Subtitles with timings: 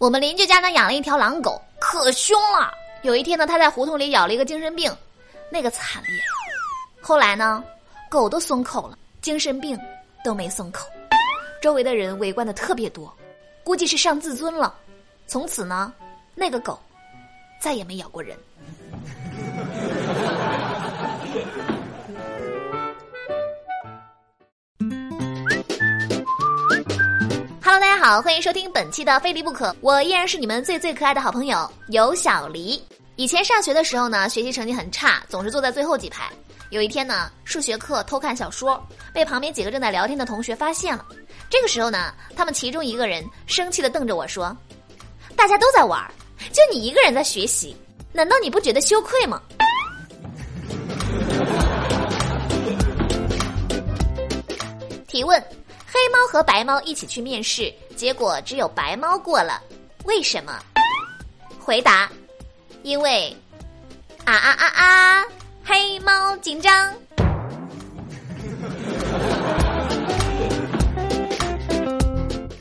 [0.00, 2.72] 我们邻居家呢养了一条狼狗，可凶了。
[3.02, 4.90] 有一天呢，它在胡同里咬了一个精神病，
[5.50, 6.12] 那个惨烈。
[7.02, 7.62] 后来呢，
[8.08, 9.78] 狗都松口了，精神病
[10.24, 10.86] 都没松口。
[11.60, 13.14] 周围的人围观的特别多，
[13.62, 14.74] 估计是上自尊了。
[15.26, 15.92] 从此呢，
[16.34, 16.80] 那个狗
[17.60, 18.34] 再也没咬过人。
[28.10, 32.82] 好，欢迎收听本期的《非离不可》，我依然是你们最最可爱的好朋友有小黎。
[33.14, 36.28] 以前上学的时候呢，学习成绩很差，总是坐在最后几排。
[36.70, 41.06] 有一天呢，数学课偷看小说，被旁边几个正在聊天的同学发现了。
[41.48, 44.56] 这个时候呢，他们其中一个人生气的瞪着我说
[45.36, 46.04] ：“大家都在玩，
[46.52, 47.76] 就你一个人在学习，
[48.12, 49.40] 难道你不觉得羞愧吗？”
[55.06, 55.40] 提问。
[55.92, 59.60] 黑猫和白猫一起去面试，结果只有白猫过了，
[60.04, 60.56] 为什么？
[61.58, 62.08] 回答：
[62.84, 63.36] 因为
[64.24, 65.24] 啊啊啊啊，
[65.64, 66.94] 黑猫紧张。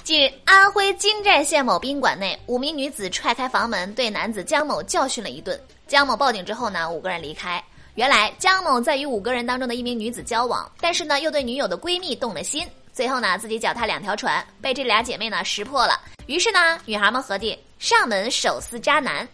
[0.04, 5.60] 近日，安徽金寨县某宾馆内，五名女子踹开房门，对男子江某教训了一顿。
[5.88, 7.64] 江某报警之后呢，五个人离开。
[7.94, 12.68] 原来江某在与五个人当中的一名女子交往，但是呢，又对女友的闺蜜动了心。
[13.00, 15.98] 最后呢，自己脚踏两条船，被这俩姐妹呢识破了。
[16.26, 19.26] 于是呢，女孩们合计上门手撕渣男。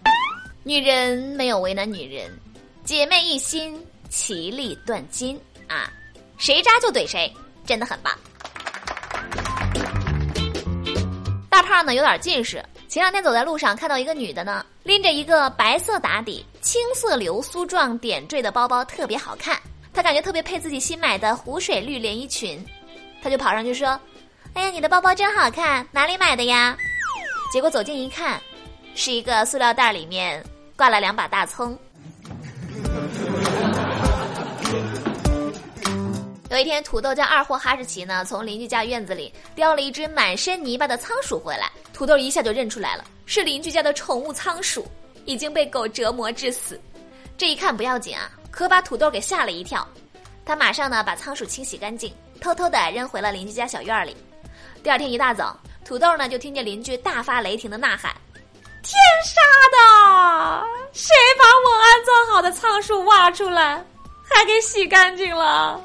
[0.63, 2.31] 女人没有为难女人，
[2.83, 5.91] 姐妹一心，其利断金啊！
[6.37, 7.33] 谁渣就怼谁，
[7.65, 8.13] 真的很棒。
[11.49, 19.59] 大胖呢有点近视，前两天走在路上看到一个女的呢，拎着一个白色打底、青色流苏状点缀的包包，特别好看。
[19.91, 22.63] 她感觉特别配自己新买的湖水绿连衣裙。
[23.25, 23.99] 他就跑上去说
[24.53, 26.77] ：“哎呀，你的包包真好看，哪里买的呀？”
[27.51, 28.39] 结果走近一看，
[28.93, 30.45] 是一个塑料袋，里面
[30.77, 31.75] 挂了两把大葱。
[36.51, 41.71] 有一天，土豆叫二货哈士奇呢，从邻居家院子里叼了一只满身泥巴的仓鼠回来。
[41.93, 44.85] 土豆一下就认出来了，是邻居家的宠物仓鼠，
[45.25, 46.79] 已经被狗折磨致死。
[47.35, 49.87] 这一看不要紧啊，可把土豆给吓了一跳。
[50.45, 52.13] 他马上呢把仓鼠清洗干净。
[52.41, 54.15] 偷偷的扔回了邻居家小院里。
[54.83, 58.15] 第二天一大早，土豆呢就听见邻居大发雷霆的呐喊
[58.83, 59.41] ：“天杀
[59.71, 59.77] 的！
[60.93, 63.83] 谁把我安装好的仓鼠挖出来，
[64.23, 65.81] 还给洗干净了？”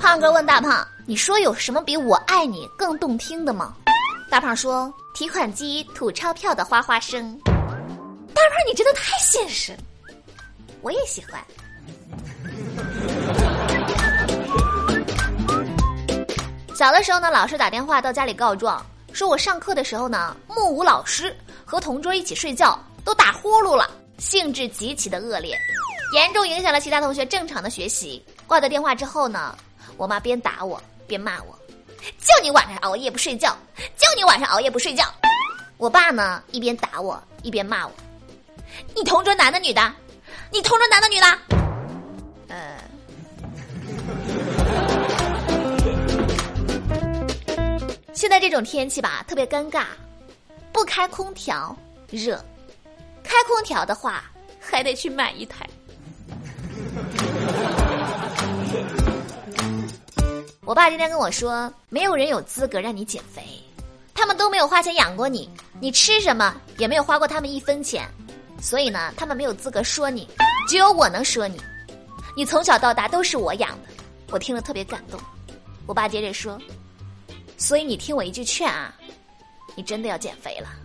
[0.00, 3.74] 胖哥问大胖：“你说有什么比我爱你更动听的吗？”
[4.28, 9.78] 大胖说：“提款机吐钞票的哗哗声。”大胖，你真的太现实了，
[10.82, 11.40] 我也喜欢。
[16.74, 25.56] 小的时候呢，老师打电话到家里告状，说我上课的时候呢，目无老师，和同桌一起睡觉，都打呼噜了，性质极其的恶劣，
[26.14, 28.20] 严重影响了其他同学正常的学习。
[28.48, 29.56] 挂掉电话之后呢，
[29.96, 31.56] 我妈边打我边骂我，
[32.18, 33.56] 就你晚上熬夜不睡觉，
[33.96, 35.04] 就你晚上熬夜不睡觉。
[35.76, 37.92] 我爸呢一边打我一边骂我，
[38.96, 39.92] 你同桌男的女的？
[40.50, 41.26] 你同桌男的女的？
[42.48, 42.78] 呃，
[48.14, 49.86] 现在这种天气吧，特别尴尬，
[50.72, 51.76] 不开空调
[52.10, 52.40] 热，
[53.24, 54.22] 开空调的话
[54.60, 55.66] 还得去买一台。
[60.64, 63.42] 我爸今天跟我说，没有人有资格让你减肥，
[64.14, 65.50] 他们都没有花钱养过你，
[65.80, 68.08] 你吃什么也没有花过他们一分钱，
[68.60, 70.28] 所以呢，他们没有资格说你，
[70.68, 71.60] 只有我能说你。
[72.36, 73.88] 你从小到大都是我养的，
[74.30, 75.18] 我听了特别感动。
[75.86, 76.56] 我爸接着说
[77.56, 78.94] ：“所以你听我一句劝啊，
[79.74, 80.68] 你真的要减肥了。”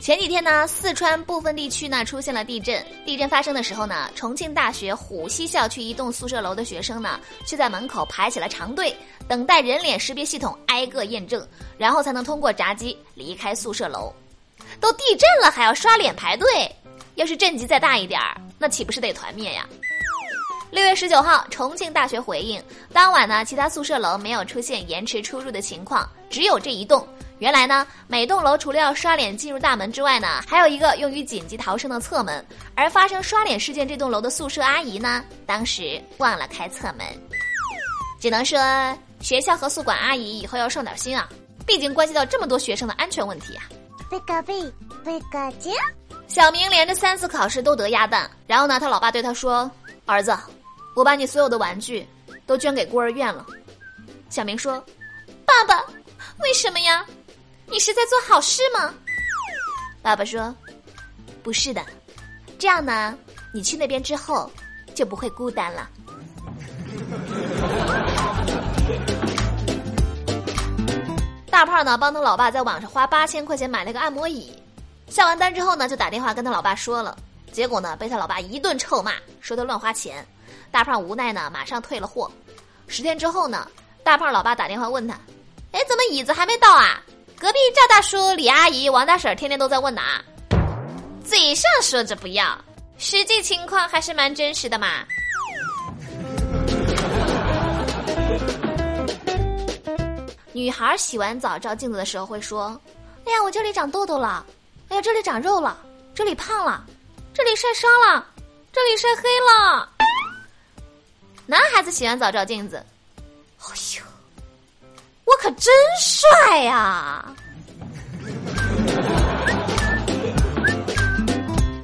[0.00, 2.80] 前几天呢，四川部分地区呢出现了地震。
[3.04, 8.96] 地震发生的时候呢，重庆大学虎溪校区一栋宿舍楼的学生呢，却在门口排起了长队，
[9.26, 11.44] 等待人脸识别系统挨个验证，
[11.76, 14.12] 然后才能通过闸机离开宿舍楼。
[14.80, 16.46] 都地震了还要刷脸排队，
[17.16, 19.66] 要是震级再大一点儿，那岂不是得团灭呀？
[20.76, 22.62] 六月十九号，重庆大学回应，
[22.92, 27.08] 当晚呢，其他宿舍楼没有出现延迟出入的情况，只有这一栋。
[27.38, 32.44] 原来呢，每栋楼除了要刷脸进入大门之外呢，还有一个用于紧急逃生的侧门。
[32.74, 37.06] 而发生刷脸事件这栋楼的宿舍阿姨呢，当时忘了开侧门。
[38.20, 38.58] 只能说，
[39.22, 41.26] 学校和宿管阿姨以后要上点心啊，
[41.66, 43.64] 毕竟关系到这么多学生的安全问题啊。
[44.10, 44.62] 贝个贝，
[45.02, 45.72] 贝个精。
[46.28, 49.70] 小明连着三次考试都得鸭蛋，然后呢，他老爸对他说
[50.04, 50.36] ：“儿子，
[50.96, 52.08] 我把你所有的玩具
[52.46, 53.44] 都捐给孤儿院了。
[54.30, 54.82] 小明说
[55.44, 55.84] ：“爸爸，
[56.38, 57.04] 为什么呀？
[57.66, 58.94] 你是在做好事吗？”
[60.00, 60.56] 爸爸说
[61.44, 61.84] ：“不是的，
[62.58, 63.14] 这样呢，
[63.52, 64.50] 你去那边之后
[64.94, 65.84] 就不会孤单了。
[71.50, 74.50] ”大胖呢，帮他老爸在网上花八千块钱买了个按摩椅，
[75.10, 77.14] 下完单之后呢，就打电话跟他老爸说了，
[77.52, 79.12] 结果呢，被他老爸一顿臭骂，
[79.42, 80.26] 说他乱花钱。
[80.70, 82.30] 大胖无奈呢，马上退了货。
[82.86, 83.68] 十天之后呢，
[84.04, 85.14] 大胖老爸打电话问他
[85.72, 87.02] ：“哎，怎么椅子还没到啊？
[87.38, 90.00] 隔壁赵大叔、李阿姨、王大婶天天都在问呢。
[91.24, 92.56] 嘴上说着不要，
[92.98, 94.88] 实际情况还是蛮真实的嘛。
[100.52, 102.80] ”女孩洗完澡照镜子的时候会说
[103.26, 104.46] ：“哎呀，我这里长痘痘了，
[104.88, 105.76] 哎呀，这里长肉了，
[106.14, 106.84] 这里胖了，
[107.34, 108.24] 这里晒伤了，
[108.72, 109.90] 这里晒黑了。”
[111.48, 112.84] 男孩子洗完澡照镜子，
[113.60, 113.66] 哎
[113.96, 114.02] 呦，
[115.24, 117.24] 我可真帅呀！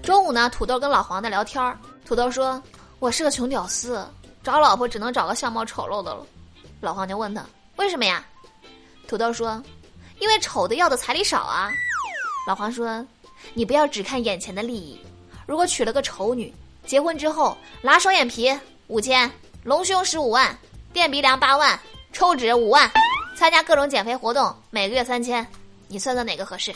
[0.02, 2.60] 中午呢，土豆跟老黄在聊天儿，土豆说
[2.98, 4.04] ：“我是个穷屌丝，
[4.42, 6.26] 找老婆只能找个相貌丑陋的了。”
[6.82, 8.24] 老黄就问他：“为什么呀？”
[9.06, 9.62] 土豆说
[10.18, 11.70] ：“因为丑的要的彩礼少啊。”
[12.48, 13.06] 老黄说
[13.54, 15.00] ：“你不要只看眼前的利益，
[15.46, 16.52] 如果娶了个丑女，
[16.84, 18.52] 结婚之后拉双眼皮
[18.88, 19.30] 五千，
[19.64, 20.58] 隆胸十五万，
[20.92, 21.78] 垫鼻梁八万，
[22.12, 22.90] 抽脂五万，
[23.36, 25.46] 参加各种减肥活动每个月三千，
[25.86, 26.74] 你算算哪个合适？”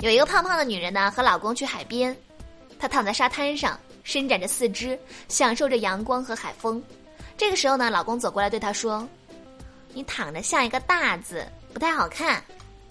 [0.00, 2.14] 有一个胖胖的女人呢，和老公去海边，
[2.78, 3.78] 她躺在沙滩上。
[4.04, 4.98] 伸展着四肢，
[5.28, 6.82] 享受着阳光和海风。
[7.36, 9.06] 这个时候呢，老公走过来对她说
[9.92, 12.42] ：“你躺着像一个大字，不太好看，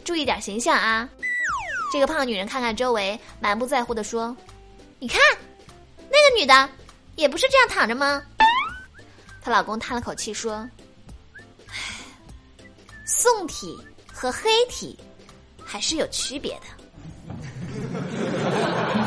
[0.03, 1.09] 注意点形象啊。”
[1.91, 4.35] 这个胖女人看看周围，满不在乎的说
[4.99, 5.19] ：“你看，
[6.09, 6.69] 那个女的
[7.15, 8.21] 也不是这样躺着吗？”
[9.41, 10.67] 她老公叹了口气说
[11.69, 11.75] ：“唉，
[13.05, 13.77] 宋体
[14.11, 14.99] 和黑体
[15.63, 16.61] 还是有区别的。”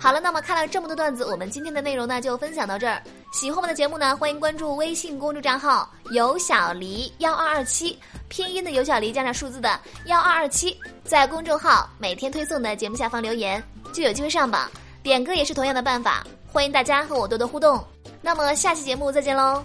[0.00, 3.02] 好了，那么看了这么多段子，我们今天的内容呢就分享到这儿。
[3.32, 7.98] 喜欢我们的节目呢，欢迎关注微信公众账号“有小黎幺二二七”，
[8.28, 13.62] 拼音的有小黎加上数字的幺二二七，在公众号每天推送的节目下方留言，
[13.92, 14.70] 就有机会上榜。
[15.02, 17.82] 点歌也是同样的办法，欢迎大家和我多多互动。
[18.22, 19.64] 那么下期节目再见喽，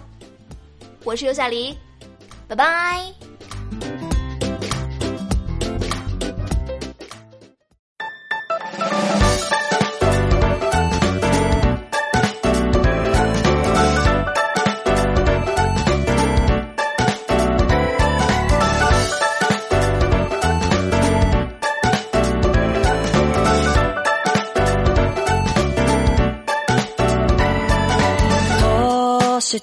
[1.04, 1.76] 我是有小黎，
[2.48, 4.03] 拜拜。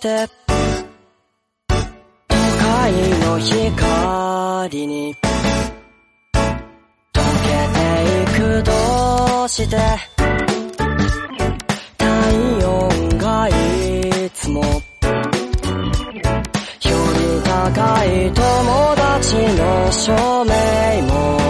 [0.01, 0.27] て。
[1.67, 1.75] 都
[2.35, 5.15] 会の光に
[7.13, 7.81] 溶けて
[8.23, 8.71] いくど
[9.45, 9.77] うして。
[11.97, 13.51] 体温がい
[14.33, 14.61] つも。
[14.63, 14.69] よ
[17.13, 20.51] り高い友達の証明
[21.03, 21.40] も。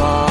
[0.00, 0.29] fall.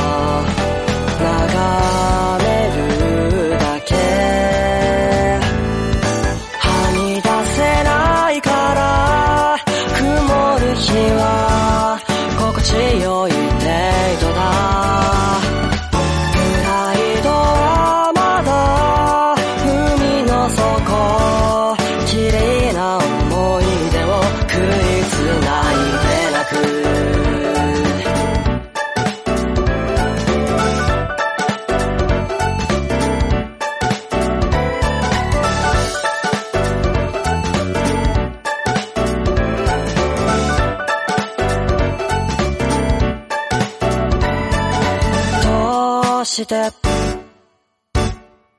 [46.50, 46.56] て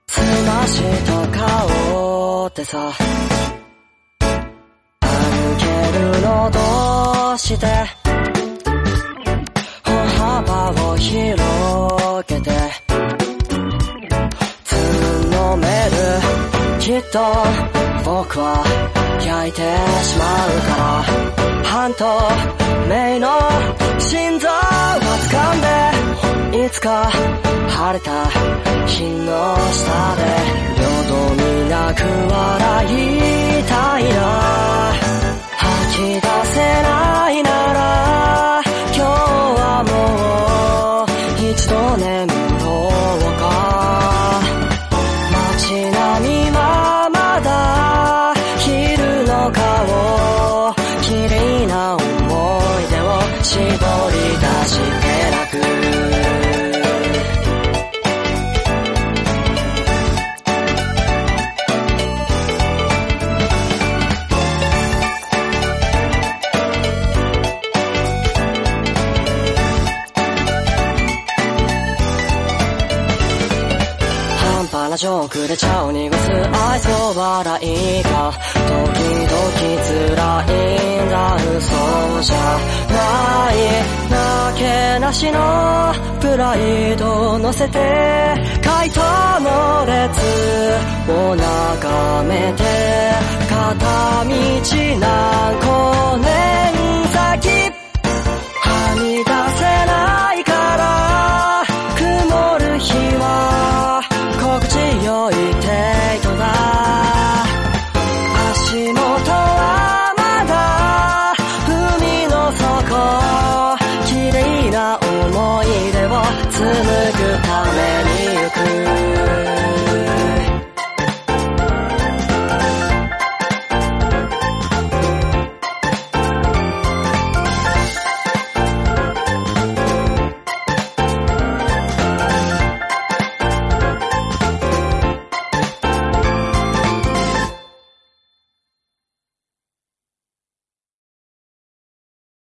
[0.07, 2.93] 澄ました顔でさ
[5.01, 5.09] 歩
[5.59, 5.65] け
[5.99, 7.67] るのどうして
[9.83, 12.51] 歩幅を広げて
[14.63, 14.73] つ
[15.33, 15.97] のめる
[16.79, 17.19] きっと
[18.05, 18.63] 僕は
[19.21, 19.59] 焼いて
[20.05, 21.03] しまうから
[21.65, 22.05] 半透
[22.89, 23.27] 明の
[23.99, 24.51] 心臓を
[25.29, 26.30] 掴んで
[26.67, 27.11] いつか
[27.69, 28.27] 晴れた
[28.87, 30.23] 日の下で
[30.77, 30.85] 淀
[31.37, 34.19] みなく笑いたいな
[35.57, 37.81] 吐き出せないなら
[38.95, 39.09] 今日
[39.57, 39.95] はも
[41.05, 42.29] う一度眠
[42.61, 42.69] ろ
[43.17, 43.43] うか
[45.33, 46.59] 街並みは
[47.11, 47.49] まだ
[48.59, 48.69] 昼
[49.25, 53.09] の顔綺麗な思い出を
[53.43, 53.57] 絞
[54.13, 55.00] り出して
[75.31, 78.33] くれちゃう濁す愛想笑いが
[78.67, 79.41] 時々
[79.87, 82.37] 辛いんだ嘘じゃ
[82.91, 83.57] ない
[84.11, 87.79] なけなしのプライド乗せて
[88.61, 89.01] 回答
[89.41, 90.21] の列
[91.09, 92.65] を眺めて
[93.49, 94.31] 片道
[94.99, 97.80] 何個年先